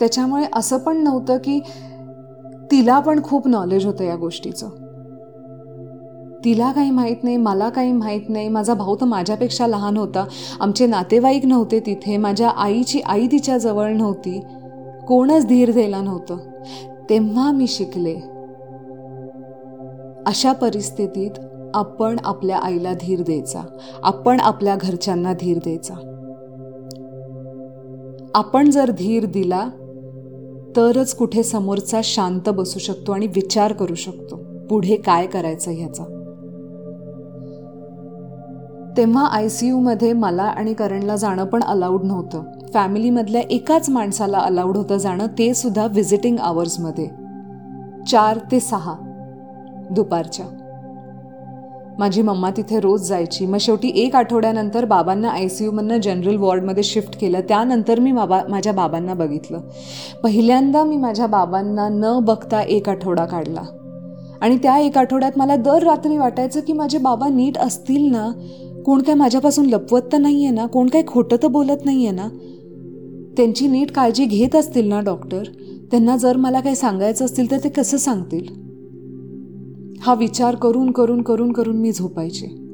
त्याच्यामुळे 0.00 0.44
असं 0.54 0.78
पण 0.78 0.96
नव्हतं 0.96 1.36
की 1.36 1.60
तिला 2.70 3.00
पण 3.00 3.22
खूप 3.22 3.48
नॉलेज 3.48 3.86
होतं 3.86 4.04
या 4.04 4.16
गोष्टीचं. 4.16 4.85
तिला 6.46 6.72
काही 6.72 6.90
माहीत 6.90 7.16
नाही 7.22 7.36
मला 7.36 7.68
काही 7.68 7.92
माहीत 7.92 8.20
नाही. 8.28 8.48
माझा 8.48 8.74
भाऊ 8.74 8.96
तर 8.96 9.04
माझ्यापेक्षा 9.04 9.66
लहान 9.66 9.96
होता. 9.96 10.24
आमचे 10.60 10.86
नातेवाईक 10.86 11.46
नव्हते 11.46 11.80
तिथे. 11.80 12.16
माझ्या 12.16 12.48
आईची 12.48 13.00
आई 13.00 13.26
तिच्या 13.26 13.58
जवळ 13.58 13.92
नव्हती. 13.92 14.40
कोणच 15.06 15.46
धीर 15.46 15.72
द्यायला 15.72 16.00
नव्हतं. 16.00 16.36
तेव्हा 17.10 17.50
मी 17.52 17.66
शिकले. 17.66 18.14
अशा 20.26 20.52
परिस्थितीत 20.52 21.30
आपण 21.74 22.16
आपल्या 22.24 22.58
आईला 22.58 22.92
धीर 22.92 23.22
द्यायचा. 23.22 23.60
आपण 24.02 24.40
आपल्या 24.40 24.76
घरच्यांना 24.80 25.32
धीर 25.32 25.58
द्यायचा. 25.58 25.94
आपण 28.34 28.70
जर 28.70 28.90
धीर 28.90 29.26
दिला 29.26 29.68
तरच 30.76 31.14
कुठे 31.14 31.42
समोरचा 31.42 32.00
शांत 32.04 32.48
बसू 32.48 32.78
शकतो 32.78 33.12
आणि 33.12 33.26
विचार 33.26 33.72
करू 33.72 33.94
शकतो. 33.94 34.40
पुढे 34.70 34.96
काय 34.96 35.26
करायचं 35.26 35.70
ह्याचा? 35.70 36.15
तेव्हा 38.96 39.26
आय 39.26 39.48
सी 39.48 39.68
यूमध्ये 39.68 40.12
मला 40.12 40.42
आणि 40.42 40.74
करणला 40.74 41.16
जाणं 41.16 41.44
पण 41.44 41.62
अलाउड 41.62 42.04
नव्हतं. 42.04 42.42
फॅमिलीमधल्या 42.74 43.40
एकाच 43.40 43.90
माणसाला 43.90 44.38
अलाउड 44.38 44.76
होतं 44.76 44.96
जाणं 44.96 45.26
ते 45.26 45.54
सुद्धा 45.54 45.86
व्हिजिटिंग 45.86 46.36
आवर्समध्ये. 46.40 47.08
चार 48.10 48.38
ते 48.52 48.60
सहा 48.60 48.94
दुपारच्या. 49.90 50.46
माझी 51.98 52.22
मम्मा 52.22 52.50
तिथे 52.56 52.80
रोज 52.80 53.08
जायची. 53.08 53.46
मग 53.46 53.56
शेवटी 53.60 53.92
एक 53.94 54.16
आठवड्यानंतर 54.16 54.84
बाबांना 54.84 55.28
आय 55.28 55.48
सी 55.48 55.64
यूमधनं 55.64 56.00
जनरल 56.00 56.36
वॉर्डमध्ये 56.36 56.82
शिफ्ट 56.82 57.20
केलं. 57.20 57.40
त्यानंतर 57.40 58.00
मी 58.00 58.12
बाबा 58.12 58.40
माझ्या 58.48 58.72
बाबांना 58.72 59.14
बघितलं. 59.14 59.60
पहिल्यांदा 60.22 60.84
मी 60.84 60.96
माझ्या 60.96 61.26
बाबांना 61.26 61.88
न 61.88 62.18
बघता 62.24 62.62
एक 62.62 62.88
आठवडा 62.88 63.24
काढला. 63.24 63.62
आणि 64.40 64.56
त्या 64.56 64.78
एक 64.78 64.98
आठवड्यात 64.98 65.32
मला 65.36 65.56
दर 65.56 65.82
रात्री 65.82 66.16
वाटायचं 66.18 66.60
की 66.60 66.72
माझे 66.72 66.98
बाबा 66.98 67.28
नीट 67.28 67.58
असतील 67.58 68.12
ना 68.12 68.32
कोण 68.86 69.02
काय 69.02 69.14
माझ्यापासून 69.14 69.66
लपवत 69.66 70.02
तर 70.12 70.18
नाही 70.18 70.44
आहे 70.44 70.54
ना? 70.54 70.66
कोण 70.66 70.86
काय 70.88 71.02
खोटं 71.06 71.36
तर 71.42 71.48
बोलत 71.48 71.84
नाही 71.84 72.06
आहे 72.06 72.16
ना? 72.16 72.28
त्यांची 73.36 73.68
नीट 73.68 73.90
काळजी 73.90 74.24
घेत 74.24 74.56
असतील 74.56 74.88
ना 74.88 75.00
डॉक्टर? 75.00 75.42
त्यांना 75.90 76.16
जर 76.16 76.36
मला 76.36 76.60
काही 76.60 76.76
सांगायचं 76.76 77.24
असतील 77.24 77.50
तर 77.50 77.58
ते 77.64 77.68
कसं 77.68 77.96
सांगतील? 77.96 78.46
हा 80.00 80.14
विचार 80.14 80.54
करून 80.54 80.90
करून 80.90 81.22
करून 81.22 81.52
करून 81.52 81.76
मी 81.76 81.92
झोपायचे. 81.92 82.65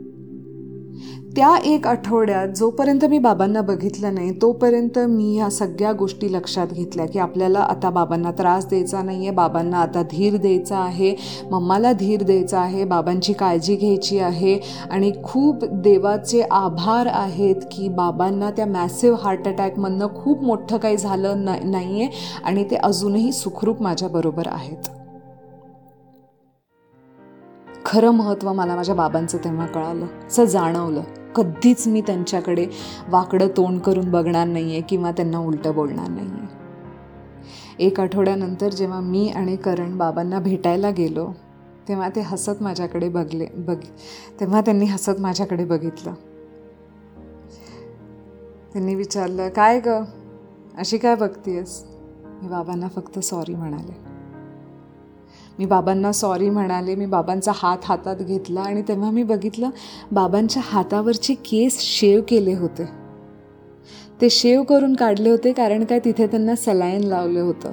त्या 1.37 1.55
एक 1.65 1.87
आठवड्यात 1.87 2.49
जोपर्यंत 2.49 3.05
मी 3.05 3.19
बाबांना 3.19 3.61
बघितलं 3.61 4.15
नाही 4.15 4.31
तोपर्यंत 4.43 4.99
मी 4.99 5.37
ह्या 5.37 5.49
सगळ्या 5.51 5.93
गोष्टी 5.93 6.33
लक्षात 6.33 6.73
घेतल्या 6.73 7.07
की 7.07 7.19
आपल्याला 7.19 7.61
आता 7.61 7.91
बाबांना 7.91 8.31
त्रास 8.31 8.67
द्यायचा 8.67 9.03
नाही 9.03 9.19
आहे 9.19 9.31
बाबांना 9.37 9.79
आता 9.79 10.03
धीर 10.03 10.37
द्यायचा 10.37 10.79
आहे 10.79 11.15
मम्माला 11.51 11.93
धीर 11.93 12.23
द्यायचा 12.23 12.59
आहे 12.61 12.85
बाबांची 12.85 13.33
काळजी 13.33 13.77
घ्यायची 13.77 14.19
आहे. 14.19 14.59
आणि 14.91 15.13
खूप 15.25 15.65
देवाचे 15.65 16.43
आभार 16.51 17.07
आहेत 17.07 17.65
की 17.73 17.89
बाबांना 17.89 18.51
त्या 18.51 18.67
मॅसिव्ह 18.67 19.19
हार्ट 19.23 19.49
अटॅकमधनं 19.49 20.15
खूप 20.15 20.43
मोठं 20.45 20.77
काही 20.77 20.97
झालं 20.97 21.45
नाही 21.45 22.03
आहे 22.03 22.09
आणि 22.45 22.65
ते 22.71 22.77
अजूनही 22.77 23.33
सुखरूप 23.33 23.83
माझ्याबरोबर 23.83 24.49
आहेत. 24.49 24.91
खरं 27.87 28.11
महत्त्व 28.11 28.53
मला 28.53 28.77
माझ्या 28.77 28.95
बाबांचं 28.95 29.39
तेव्हा 29.39 29.67
कळालं 29.67 30.07
असं 30.27 30.45
जाणवलं. 30.45 31.03
कधीच 31.35 31.89
मी 31.89 32.01
त्यांच्याकडे 32.01 32.67
वाकडं 33.09 33.49
तोंड 33.49 33.81
करून 33.81 34.11
बघणार 34.11 34.47
नाही 34.47 34.73
आहे 34.73 34.81
किंवा 34.81 35.11
त्यांना 35.11 35.39
उलटं 35.39 35.75
बोलणार 35.75 36.09
नाही 36.09 36.29
आहे 36.29 36.63
एक 37.79 38.01
आठवड्यानंतर 38.01 38.69
जेव्हा 38.69 39.01
मी 39.01 39.29
आणि 39.29 39.57
करण 39.57 39.99
बाबांना 39.99 40.39
भेटायला 40.39 40.91
गेलो 40.91 41.33
तेव्हा 41.89 42.09
ते 42.09 42.21
हसत 42.21 42.63
माझ्याकडे 42.63 43.09
बघले 43.09 43.47
बघ 43.55 43.77
तेव्हा 44.41 44.61
त्यांनी 44.61 44.85
हसत 44.85 45.21
माझ्याकडे 45.21 45.65
बघितलं. 45.65 46.15
त्यांनी 48.73 48.95
विचारलं 48.95 49.49
काय 49.49 49.81
ग? 49.81 49.89
अशी 50.79 50.99
काय 50.99 51.15
बघतीयस? 51.15 51.85
मी 52.43 52.49
बाबांना 52.49 52.89
फक्त 52.89 53.19
सॉरी 53.19 53.55
म्हणाले. 53.55 54.02
मी 55.63 55.67
बाबांना 55.67 56.13
सॉरी 56.13 56.51
म्हणाले 56.51 56.95
मी 56.95 57.07
बाबांचा 57.07 57.53
हात 57.55 57.79
हातात 57.85 58.17
घेतला 58.17 58.61
आणि 58.61 58.83
तेव्हा 58.83 59.11
मी 59.11 59.23
बघितलं 59.23 59.71
बाबांच्या 60.13 60.63
हातावरचे 60.67 61.35
केस 61.35 61.81
शेव 61.81 62.21
केले 62.29 62.55
होते. 62.55 62.85
ते 64.21 64.31
शेव 64.31 64.63
करून 64.63 64.95
काढले 64.95 65.31
होते 65.31 65.53
कारण 65.53 65.85
काय 65.85 65.99
तिथे 65.99 66.27
त्यांना 66.27 66.57
सलाईन 66.57 67.05
लावलं 67.05 67.41
होतं. 67.41 67.73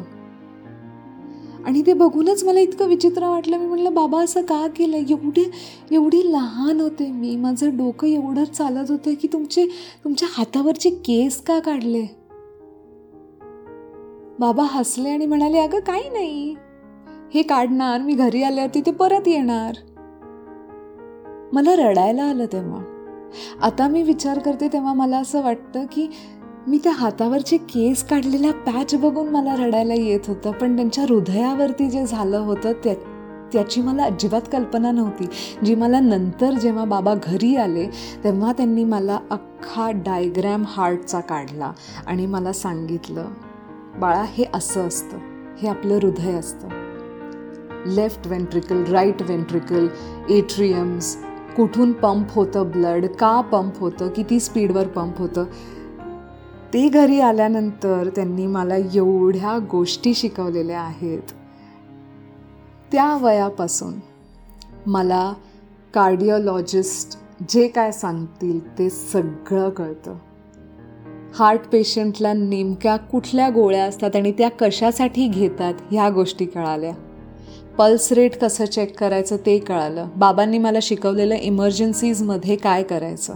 आणि 1.65 1.81
ते 1.85 1.93
बघूनच 1.93 2.43
मला 2.43 2.59
इतकं 2.59 2.87
विचित्र 2.87 3.29
वाटलं. 3.29 3.57
मी 3.57 3.65
म्हटलं 3.65 3.93
बाबा 3.93 4.23
असं 4.23 4.41
का 4.41 4.67
केलं 4.67 4.97
एवढे 4.97 5.51
एवढी 5.91 6.31
लहान 6.33 6.81
होते 6.81 7.11
मी. 7.11 7.35
माझं 7.35 7.77
डोकं 7.77 8.07
एवढं 8.07 8.43
चालत 8.43 8.91
होतं 8.91 9.13
की 9.13 9.27
तुमचे 9.33 9.65
तुमच्या 10.03 10.27
हातावरचे 10.31 10.89
केस 10.89 11.41
का 11.41 11.59
काढले? 11.59 12.05
बाबा 14.39 14.63
हसले 14.63 15.09
आणि 15.09 15.25
म्हणाले 15.25 15.59
अगं 15.59 15.79
काही 15.79 16.09
नाही. 16.09 16.55
हे 17.33 17.41
काढणार 17.41 18.01
मी 18.01 18.13
घरी 18.13 18.43
आल्यावरती 18.43 18.81
ते 18.81 18.91
परत 18.91 19.27
येणार. 19.27 19.75
मला 21.53 21.75
रडायला 21.75 22.23
आलं 22.23 22.45
तेव्हा. 22.45 22.81
आता 23.61 23.87
मी 23.87 24.03
विचार 24.03 24.39
करते 24.39 24.67
तेव्हा 24.67 24.93
मला 24.93 25.17
असं 25.17 25.41
वाटतं 25.41 25.85
की 25.91 26.07
मी 26.67 26.77
त्या 26.77 26.91
हातावरचे 26.91 27.57
केस 27.57 28.03
काढलेला 28.03 28.51
पॅच 28.51 28.95
बघून 28.95 29.29
मला 29.29 29.55
रडायला 29.55 29.93
येत 29.93 30.19
होतं 30.27 30.51
पण 30.51 30.75
त्यांच्या 30.75 31.03
हृदयावरती 31.03 31.89
जे 31.89 32.05
झालं 32.05 32.37
होतं 32.37 32.71
त्या 32.71 32.93
त्याची 33.53 33.81
मला 33.81 34.03
अजिबात 34.03 34.41
कल्पना 34.51 34.91
नव्हती. 34.91 35.25
जी 35.65 35.75
मला 35.75 35.99
नंतर 35.99 36.51
जेव्हा 36.51 36.85
बाबा 36.85 37.13
घरी 37.23 37.55
आले 37.55 37.87
तेव्हा 38.23 38.51
त्यांनी 38.51 38.83
मला 38.83 39.19
अख्खा 39.31 39.91
डायग्रॅम 39.91 40.63
हार्टचा 40.67 41.19
काढला 41.19 41.71
आणि 42.07 42.25
मला 42.25 42.53
सांगितलं 42.53 43.25
बाळा 43.99 44.23
हे 44.27 44.45
असं 44.53 44.87
असतं. 44.87 45.17
हे 45.61 45.67
आपलं 45.67 45.93
हृदय 45.93 46.33
असतं. 46.33 46.88
Left 47.87 48.27
ventricle 48.27 48.83
right 48.83 49.21
ventricle 49.21 49.87
atriums 50.29 51.17
कुठून 51.57 51.91
पंप 51.91 52.27
होतं 52.29 52.71
ब्लड 52.71 53.05
का 53.05 53.41
पंप 53.41 53.79
होतं 53.79 54.07
किती 54.07 54.39
स्पीडवर 54.39 54.87
पंप 54.87 55.17
होतं? 55.17 55.43
ते 56.73 56.89
घरी 56.89 57.19
आल्यानंतर 57.19 58.09
त्यांनी 58.15 58.47
मला 58.47 58.75
एवढ्या 58.75 59.57
गोष्टी 59.71 60.13
शिकवलेल्या 60.13 60.81
आहेत. 60.81 61.21
त्या 62.91 63.17
वयापासून 63.21 63.93
मला 64.85 65.33
कार्डिओलॉजिस्ट 65.93 67.19
जे 67.49 67.67
काय 67.67 67.91
सांगतील 67.91 68.77
ते 68.79 68.89
सगळं 68.89 69.69
कळतं. 69.69 70.15
हार्ट 71.35 71.61
पेशंटला 71.71 72.33
नेमक्या 72.33 72.97
कुठल्या 72.97 73.49
गोळ्या 73.49 73.83
असतात 73.83 74.15
आणि 74.15 74.31
त्या 74.31 74.49
कशासाठी 74.49 75.27
घेतात 75.27 75.73
ह्या 75.91 76.09
गोष्टी 76.09 76.45
कळाल्या. 76.45 76.93
पल्स 77.79 78.11
रेट 78.11 78.35
कसं 78.41 78.65
चेक 78.65 78.99
करायचं 78.99 79.37
ते 79.45 79.59
कळालं. 79.59 80.07
बाबांनी 80.15 80.57
मला 80.57 80.79
शिकवलेलं 80.81 81.35
इमर्जन्सीजमध्ये 81.35 82.55
काय 82.55 82.83
करायचं. 82.83 83.33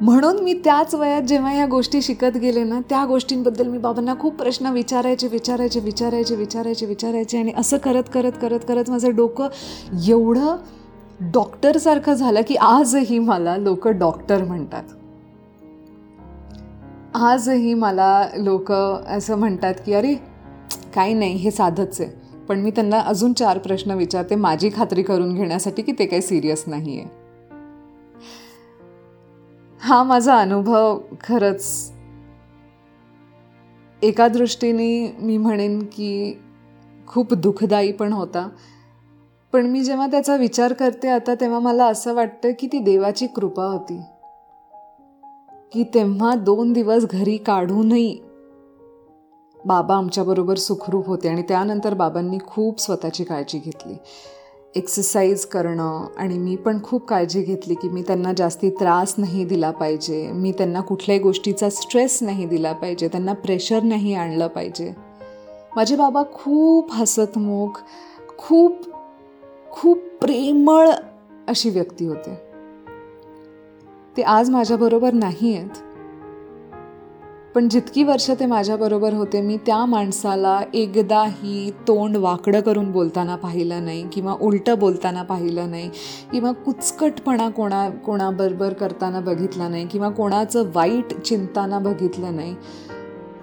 म्हणून 0.00 0.40
मी 0.40 0.52
त्याच 0.52 0.94
वयात 0.94 1.22
जेव्हा 1.22 1.52
ह्या 1.52 1.66
गोष्टी 1.66 2.02
शिकत 2.02 2.36
गेले 2.36 2.64
ना 2.64 2.80
त्या 2.80 3.04
गोष्टींबद्दल 3.04 3.68
मी 3.68 3.78
बाबांना 3.78 4.14
खूप 4.20 4.34
प्रश्न 4.34 4.66
विचारायचे 4.66 5.28
विचारायचे 5.28 5.80
विचारायचे 5.80 6.34
विचारायचे 6.34 6.86
विचारायचे 6.86 7.38
आणि 7.38 7.52
असं 7.56 7.76
करत 7.76 8.02
करत 8.14 8.32
करत 8.42 8.58
करत 8.68 8.90
माझं 8.90 9.14
डोकं 9.14 9.48
एवढं 10.08 10.56
डॉक्टरसारखं 11.20 12.14
झालं 12.14 12.40
की 12.48 12.54
आजही 12.54 13.18
मला 13.18 13.56
लोक 13.56 13.88
डॉक्टर 13.88 14.44
म्हणतात. 14.44 14.82
आजही 17.14 17.74
मला 17.74 18.28
लोक 18.36 18.72
असं 18.72 19.36
म्हणतात 19.36 19.74
की 19.86 19.94
अरे 19.94 20.14
काही 20.94 21.14
नाही 21.14 21.34
हे 21.34 21.50
साधंच 21.50 22.00
आहे. 22.00 22.25
पण 22.48 22.60
मी 22.60 22.70
त्यांना 22.70 23.00
अजून 23.00 23.32
चार 23.32 23.58
प्रश्न 23.58 23.90
विचारते 23.90 24.34
माझी 24.34 24.70
खात्री 24.74 25.02
करून 25.02 25.34
घेण्यासाठी 25.34 25.82
की 25.82 25.92
ते 25.92 26.06
काही 26.06 26.22
सिरियस 26.22 26.64
नाही 26.66 27.00
आहे 27.00 27.26
हा 29.80 30.02
माझा 30.02 30.36
अनुभव 30.38 31.00
खरंच 31.24 31.92
एका 34.02 34.28
दृष्टीने 34.28 35.16
मी 35.18 35.38
म्हणेन 35.38 35.82
की 35.82 36.38
खूप 37.06 37.34
दुःखदायी 37.34 37.92
पण 37.92 38.12
होता. 38.12 38.48
पण 39.52 39.66
मी 39.66 39.84
जेव्हा 39.84 40.06
त्याचा 40.06 40.36
विचार 40.36 40.72
करते 40.72 41.08
आता 41.08 41.34
तेव्हा 41.34 41.58
मला 41.58 41.86
असं 41.86 42.14
वाटतं 42.14 42.50
की 42.58 42.66
ती 42.66 42.78
देवाची 42.78 43.26
कृपा 43.26 43.64
होती. 43.64 44.00
की 45.72 45.84
तेव्हा 45.94 46.34
दोन 46.34 46.72
दिवस 46.72 47.04
घरी 47.10 47.36
काढूनही 47.36 48.18
बाबा 49.66 49.96
आमच्याबरोबर 49.96 50.56
सुखरूप 50.56 51.06
होते 51.06 51.28
आणि 51.28 51.42
त्यानंतर 51.42 51.94
बाबांनी 51.94 52.38
खूप 52.46 52.80
स्वतःची 52.80 53.24
काळजी 53.24 53.58
घेतली. 53.58 53.94
एक्सरसाइज 54.74 55.44
करणं 55.46 56.06
आणि 56.16 56.38
मी 56.38 56.56
पण 56.56 56.82
खूप 56.82 57.06
काळजी 57.06 57.42
घेतली 57.42 57.74
की 57.74 57.88
मी 57.88 58.02
त्यांना 58.02 58.32
जास्ती 58.36 58.70
त्रास 58.70 59.14
नाही 59.18 59.44
दिला 59.44 59.70
पाहिजे. 59.70 60.32
मी 60.32 60.52
त्यांना 60.52 60.80
कुठल्याही 60.80 61.22
गोष्टीचा 61.22 61.70
स्ट्रेस 61.70 62.22
नाही 62.22 62.46
दिला 62.46 62.72
पाहिजे. 62.72 63.08
त्यांना 63.08 63.32
प्रेशर 63.32 63.82
नाही 63.82 64.14
आणलं 64.14 64.46
पाहिजे. 64.46 64.94
माझे 65.76 65.96
बाबा 65.96 66.22
खूप 66.34 66.92
हसतमुख 66.92 67.80
खूप 68.38 68.76
खूप 69.70 69.98
प्रेमळ 70.20 70.90
अशी 71.48 71.70
व्यक्ती 71.70 72.06
होते. 72.06 72.38
ते 74.16 74.22
आज 74.22 74.50
माझ्याबरोबर 74.50 75.12
नाही 75.12 75.56
आहेत 75.56 75.82
पण 77.56 77.68
जितकी 77.68 78.02
वर्ष 78.02 78.30
ते 78.30 78.46
माझ्याबरोबर 78.46 79.12
होते 79.12 79.40
मी 79.40 79.56
त्या 79.56 79.84
माणसाला 79.86 80.60
एकदाही 80.74 81.70
तोंड 81.70 82.16
वाकडं 82.16 82.60
करून 82.60 82.92
बोलताना 82.92 83.36
पाहिलं 83.36 83.84
नाही 83.84 84.08
किंवा 84.08 84.34
उलटं 84.40 84.78
बोलताना 84.78 85.22
पाहिलं 85.22 85.70
नाही 85.70 85.90
किंवा 86.32 86.52
कुचकटपणा 86.52 87.48
कोणा 87.48 87.90
कोणाबरोबर 87.90 88.72
करताना 88.72 89.20
बघितला 89.20 89.68
नाही 89.68 89.86
किंवा 89.86 90.08
कोणाचं 90.08 90.70
वाईट 90.74 91.20
चिंताना 91.20 91.78
बघितलं 91.78 92.36
नाही. 92.36 92.54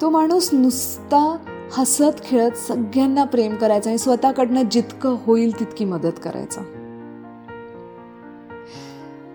तो 0.02 0.10
माणूस 0.10 0.50
नुसता 0.54 1.38
हसत 1.78 2.24
खेळत 2.24 2.52
सगळ्यांना 2.52 3.24
प्रेम 3.24 3.56
करायचा 3.56 3.90
आणि 3.90 3.98
स्वतःकडनं 3.98 4.64
जितकं 4.72 5.18
होईल 5.26 5.60
तितकी 5.60 5.86
मदत 5.86 6.20
करायचा. 6.24 6.62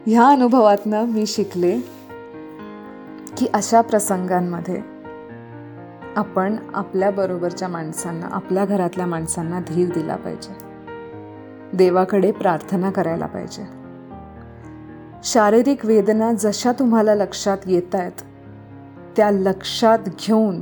ह्या 0.07 0.25
अनुभवातनं 0.25 1.05
मी 1.05 1.27
शिकले 1.27 1.98
की 3.39 3.47
अशा 3.55 3.81
प्रसंगांमध्ये 3.81 4.83
आपण 6.17 6.57
आपल्याबरोबरच्या 6.75 7.69
माणसांना 7.69 8.27
आपल्या 8.27 8.65
घरातल्या 8.65 9.07
माणसांना 9.07 9.61
धीर 9.61 9.89
दिला 9.89 10.17
पाहिजे. 10.17 10.55
देवाकडे 11.77 12.33
प्रार्थना 12.33 12.91
करायला 12.91 13.27
पाहिजे. 13.27 13.63
शारीरिक 15.25 15.87
वेदना 15.87 16.33
जशा 16.33 16.73
तुम्हाला 16.73 17.15
लक्षात 17.15 17.59
येत 17.67 17.95
आहेत 17.95 18.13
त्या 19.17 19.31
लक्षात 19.31 19.99
घेऊन 19.99 20.61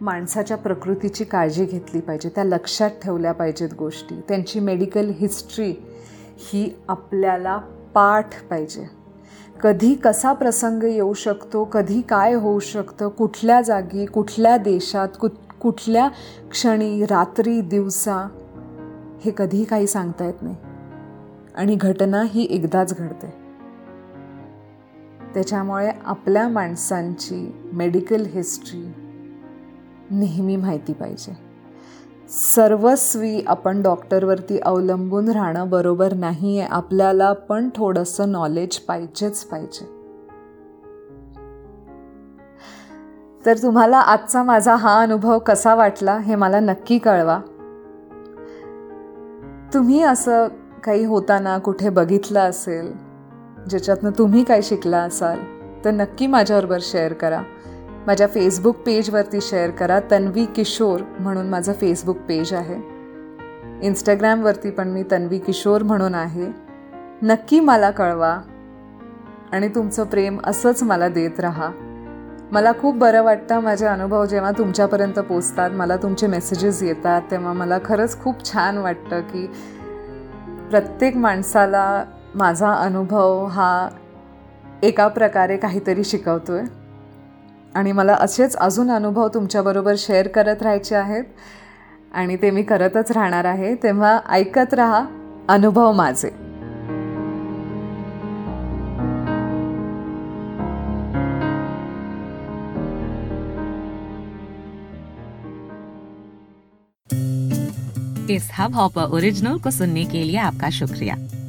माणसाच्या 0.00 0.56
प्रकृतीची 0.56 1.24
काळजी 1.24 1.64
घेतली 1.64 2.00
पाहिजे. 2.00 2.28
त्या 2.28 2.44
लक्षात 2.44 2.90
ठेवल्या 2.90 3.32
पाहिजेत 3.32 3.68
गोष्टी. 3.78 4.20
त्यांची 4.28 4.60
मेडिकल 4.60 5.10
हिस्ट्री 5.14 5.74
ही 6.38 6.82
आपल्याला 6.88 7.56
पाठ 7.94 8.44
पाहिजे. 8.50 8.97
कधी 9.60 9.94
कसा 9.94 10.32
प्रसंग 10.32 10.82
येऊ 10.82 11.12
शकतो 11.12 11.64
कधी 11.64 12.00
काय 12.00 12.34
होऊ 12.34 12.58
शकतं 12.58 13.08
कुठल्या 13.08 13.60
जागी 13.60 14.06
कुठल्या 14.06 14.56
देशात 14.56 15.08
कु 15.20 15.28
कुठल्या 15.60 16.08
क्षणी 16.50 17.04
रात्री 17.04 17.60
दिवसा 17.60 18.28
हे 19.24 19.32
कधी 19.36 19.64
काही 19.64 19.86
सांगता 19.86 20.24
येत 20.24 20.42
नाही. 20.42 20.56
आणि 21.54 21.74
घटना 21.74 22.22
ही 22.26 22.46
एकदाच 22.50 22.98
घडते. 22.98 23.34
त्याच्यामुळे 25.34 25.90
आपल्या 26.04 26.48
माणसांची 26.48 27.68
मेडिकल 27.72 28.26
हिस्ट्री 28.26 28.92
नेहमी 30.10 30.56
माहिती 30.56 30.92
पाहिजे. 30.92 31.47
सर्वस्वी 32.30 33.44
आपण 33.46 33.82
डॉक्टरवरती 33.82 34.58
अवलंबून 34.58 35.28
राहणं 35.28 35.68
बरोबर 35.68 36.14
नाही 36.14 36.60
आहे 36.60 36.68
आपल्याला 36.70 37.32
पण 37.32 37.68
थोडंसं 37.74 38.32
नॉलेज 38.32 38.78
पाहिजेच 38.78 39.44
पाहिजे. 39.44 39.86
तर 43.46 43.56
तुम्हाला 43.62 43.98
आजचा 43.98 44.42
माझा 44.42 44.74
हा 44.74 45.00
अनुभव 45.00 45.38
कसा 45.38 45.74
वाटला 45.74 46.18
हे 46.18 46.34
मला 46.34 46.60
नक्की 46.60 46.98
कळवा. 46.98 47.40
तुम्ही 49.74 50.02
असं 50.02 50.48
काही 50.84 51.04
होताना 51.04 51.58
कुठे 51.58 51.90
बघितलं 51.90 52.40
असेल 52.40 52.92
ज्याच्यातनं 53.70 54.10
तुम्ही 54.18 54.44
काय 54.44 54.62
शिकला 54.62 54.98
असाल 54.98 55.38
तर 55.84 55.90
नक्की 55.90 56.26
माझ्याबरोबर 56.26 56.78
शेअर 56.82 57.12
करा. 57.12 57.42
माझ्या 58.06 58.26
फेसबुक 58.26 58.76
पेजवरती 58.76 59.40
शेअर 59.40 59.70
करा 59.70 60.00
तन्वी 60.10 60.44
किशोर 60.44 61.00
म्हणून 61.18 61.48
माझं 61.48 61.72
फेसबुक 61.72 62.16
पेज 62.16 62.52
आहे. 62.52 62.98
इंस्टाग्रामवरती 63.86 64.70
पण 64.70 64.88
मी 64.88 65.02
तन्वी 65.10 65.38
किशोर 65.38 65.82
म्हणून 65.82 66.14
आहे. 66.14 66.46
नक्की 67.22 67.60
मला 67.60 67.90
कळवा 67.90 68.38
आणि 69.52 69.68
तुमचं 69.68 70.04
प्रेम 70.04 70.38
असंच 70.44 70.82
मला 70.82 71.08
देत 71.08 71.40
राहा. 71.40 71.70
मला 72.52 72.72
खूप 72.80 72.96
बरं 72.96 73.22
वाटतं 73.22 73.60
माझे 73.60 73.86
अनुभव 73.86 74.26
जेव्हा 74.26 74.50
तुमच्यापर्यंत 74.50 75.18
पोचतात 75.18 75.70
मला 75.70 75.96
तुमचे 75.96 76.26
मेसेजेस 76.26 76.82
येतात 76.82 77.22
तेव्हा 77.30 77.52
मला 77.52 77.78
खरंच 77.84 78.20
खूप 78.20 78.52
छान 78.52 78.78
वाटतं 78.78 79.20
की 79.20 79.46
प्रत्येक 80.70 81.16
माणसाला 81.16 82.04
माझा 82.34 82.72
अनुभव 82.72 83.44
हा 83.44 83.88
एका 84.82 85.08
प्रकारे 85.08 85.56
काहीतरी 85.56 86.04
शिकवतो 86.04 86.52
आहे 86.52 86.77
आणि 87.74 87.92
मला 87.92 88.14
असेच 88.14 88.56
अजून 88.56 88.90
अनुभव 88.90 89.28
तुमच्याबरोबर 89.28 89.94
शेअर 89.98 90.28
करत 90.28 90.62
राहायचे 90.62 90.94
आहेत. 90.94 91.24
आणि 92.12 92.36
ते 92.36 92.50
मी 92.50 92.62
करतच 92.62 93.10
राहणार 93.10 93.44
आहे. 93.44 93.74
तेव्हा 93.74 94.20
ऐकत 94.28 94.74
राहा 94.74 95.06
अनुभव 95.48 95.92
माझे. 95.92 96.48
इस 108.34 108.50
हब 108.52 108.74
हॉपर 108.74 109.02
ओरिजिनल 109.02 109.56
को 109.56 109.70
सुनने 109.70 110.04
के 110.04 110.26
लिए 110.26 110.36
आपका 110.36 110.68
शुक्रिया। 110.72 111.14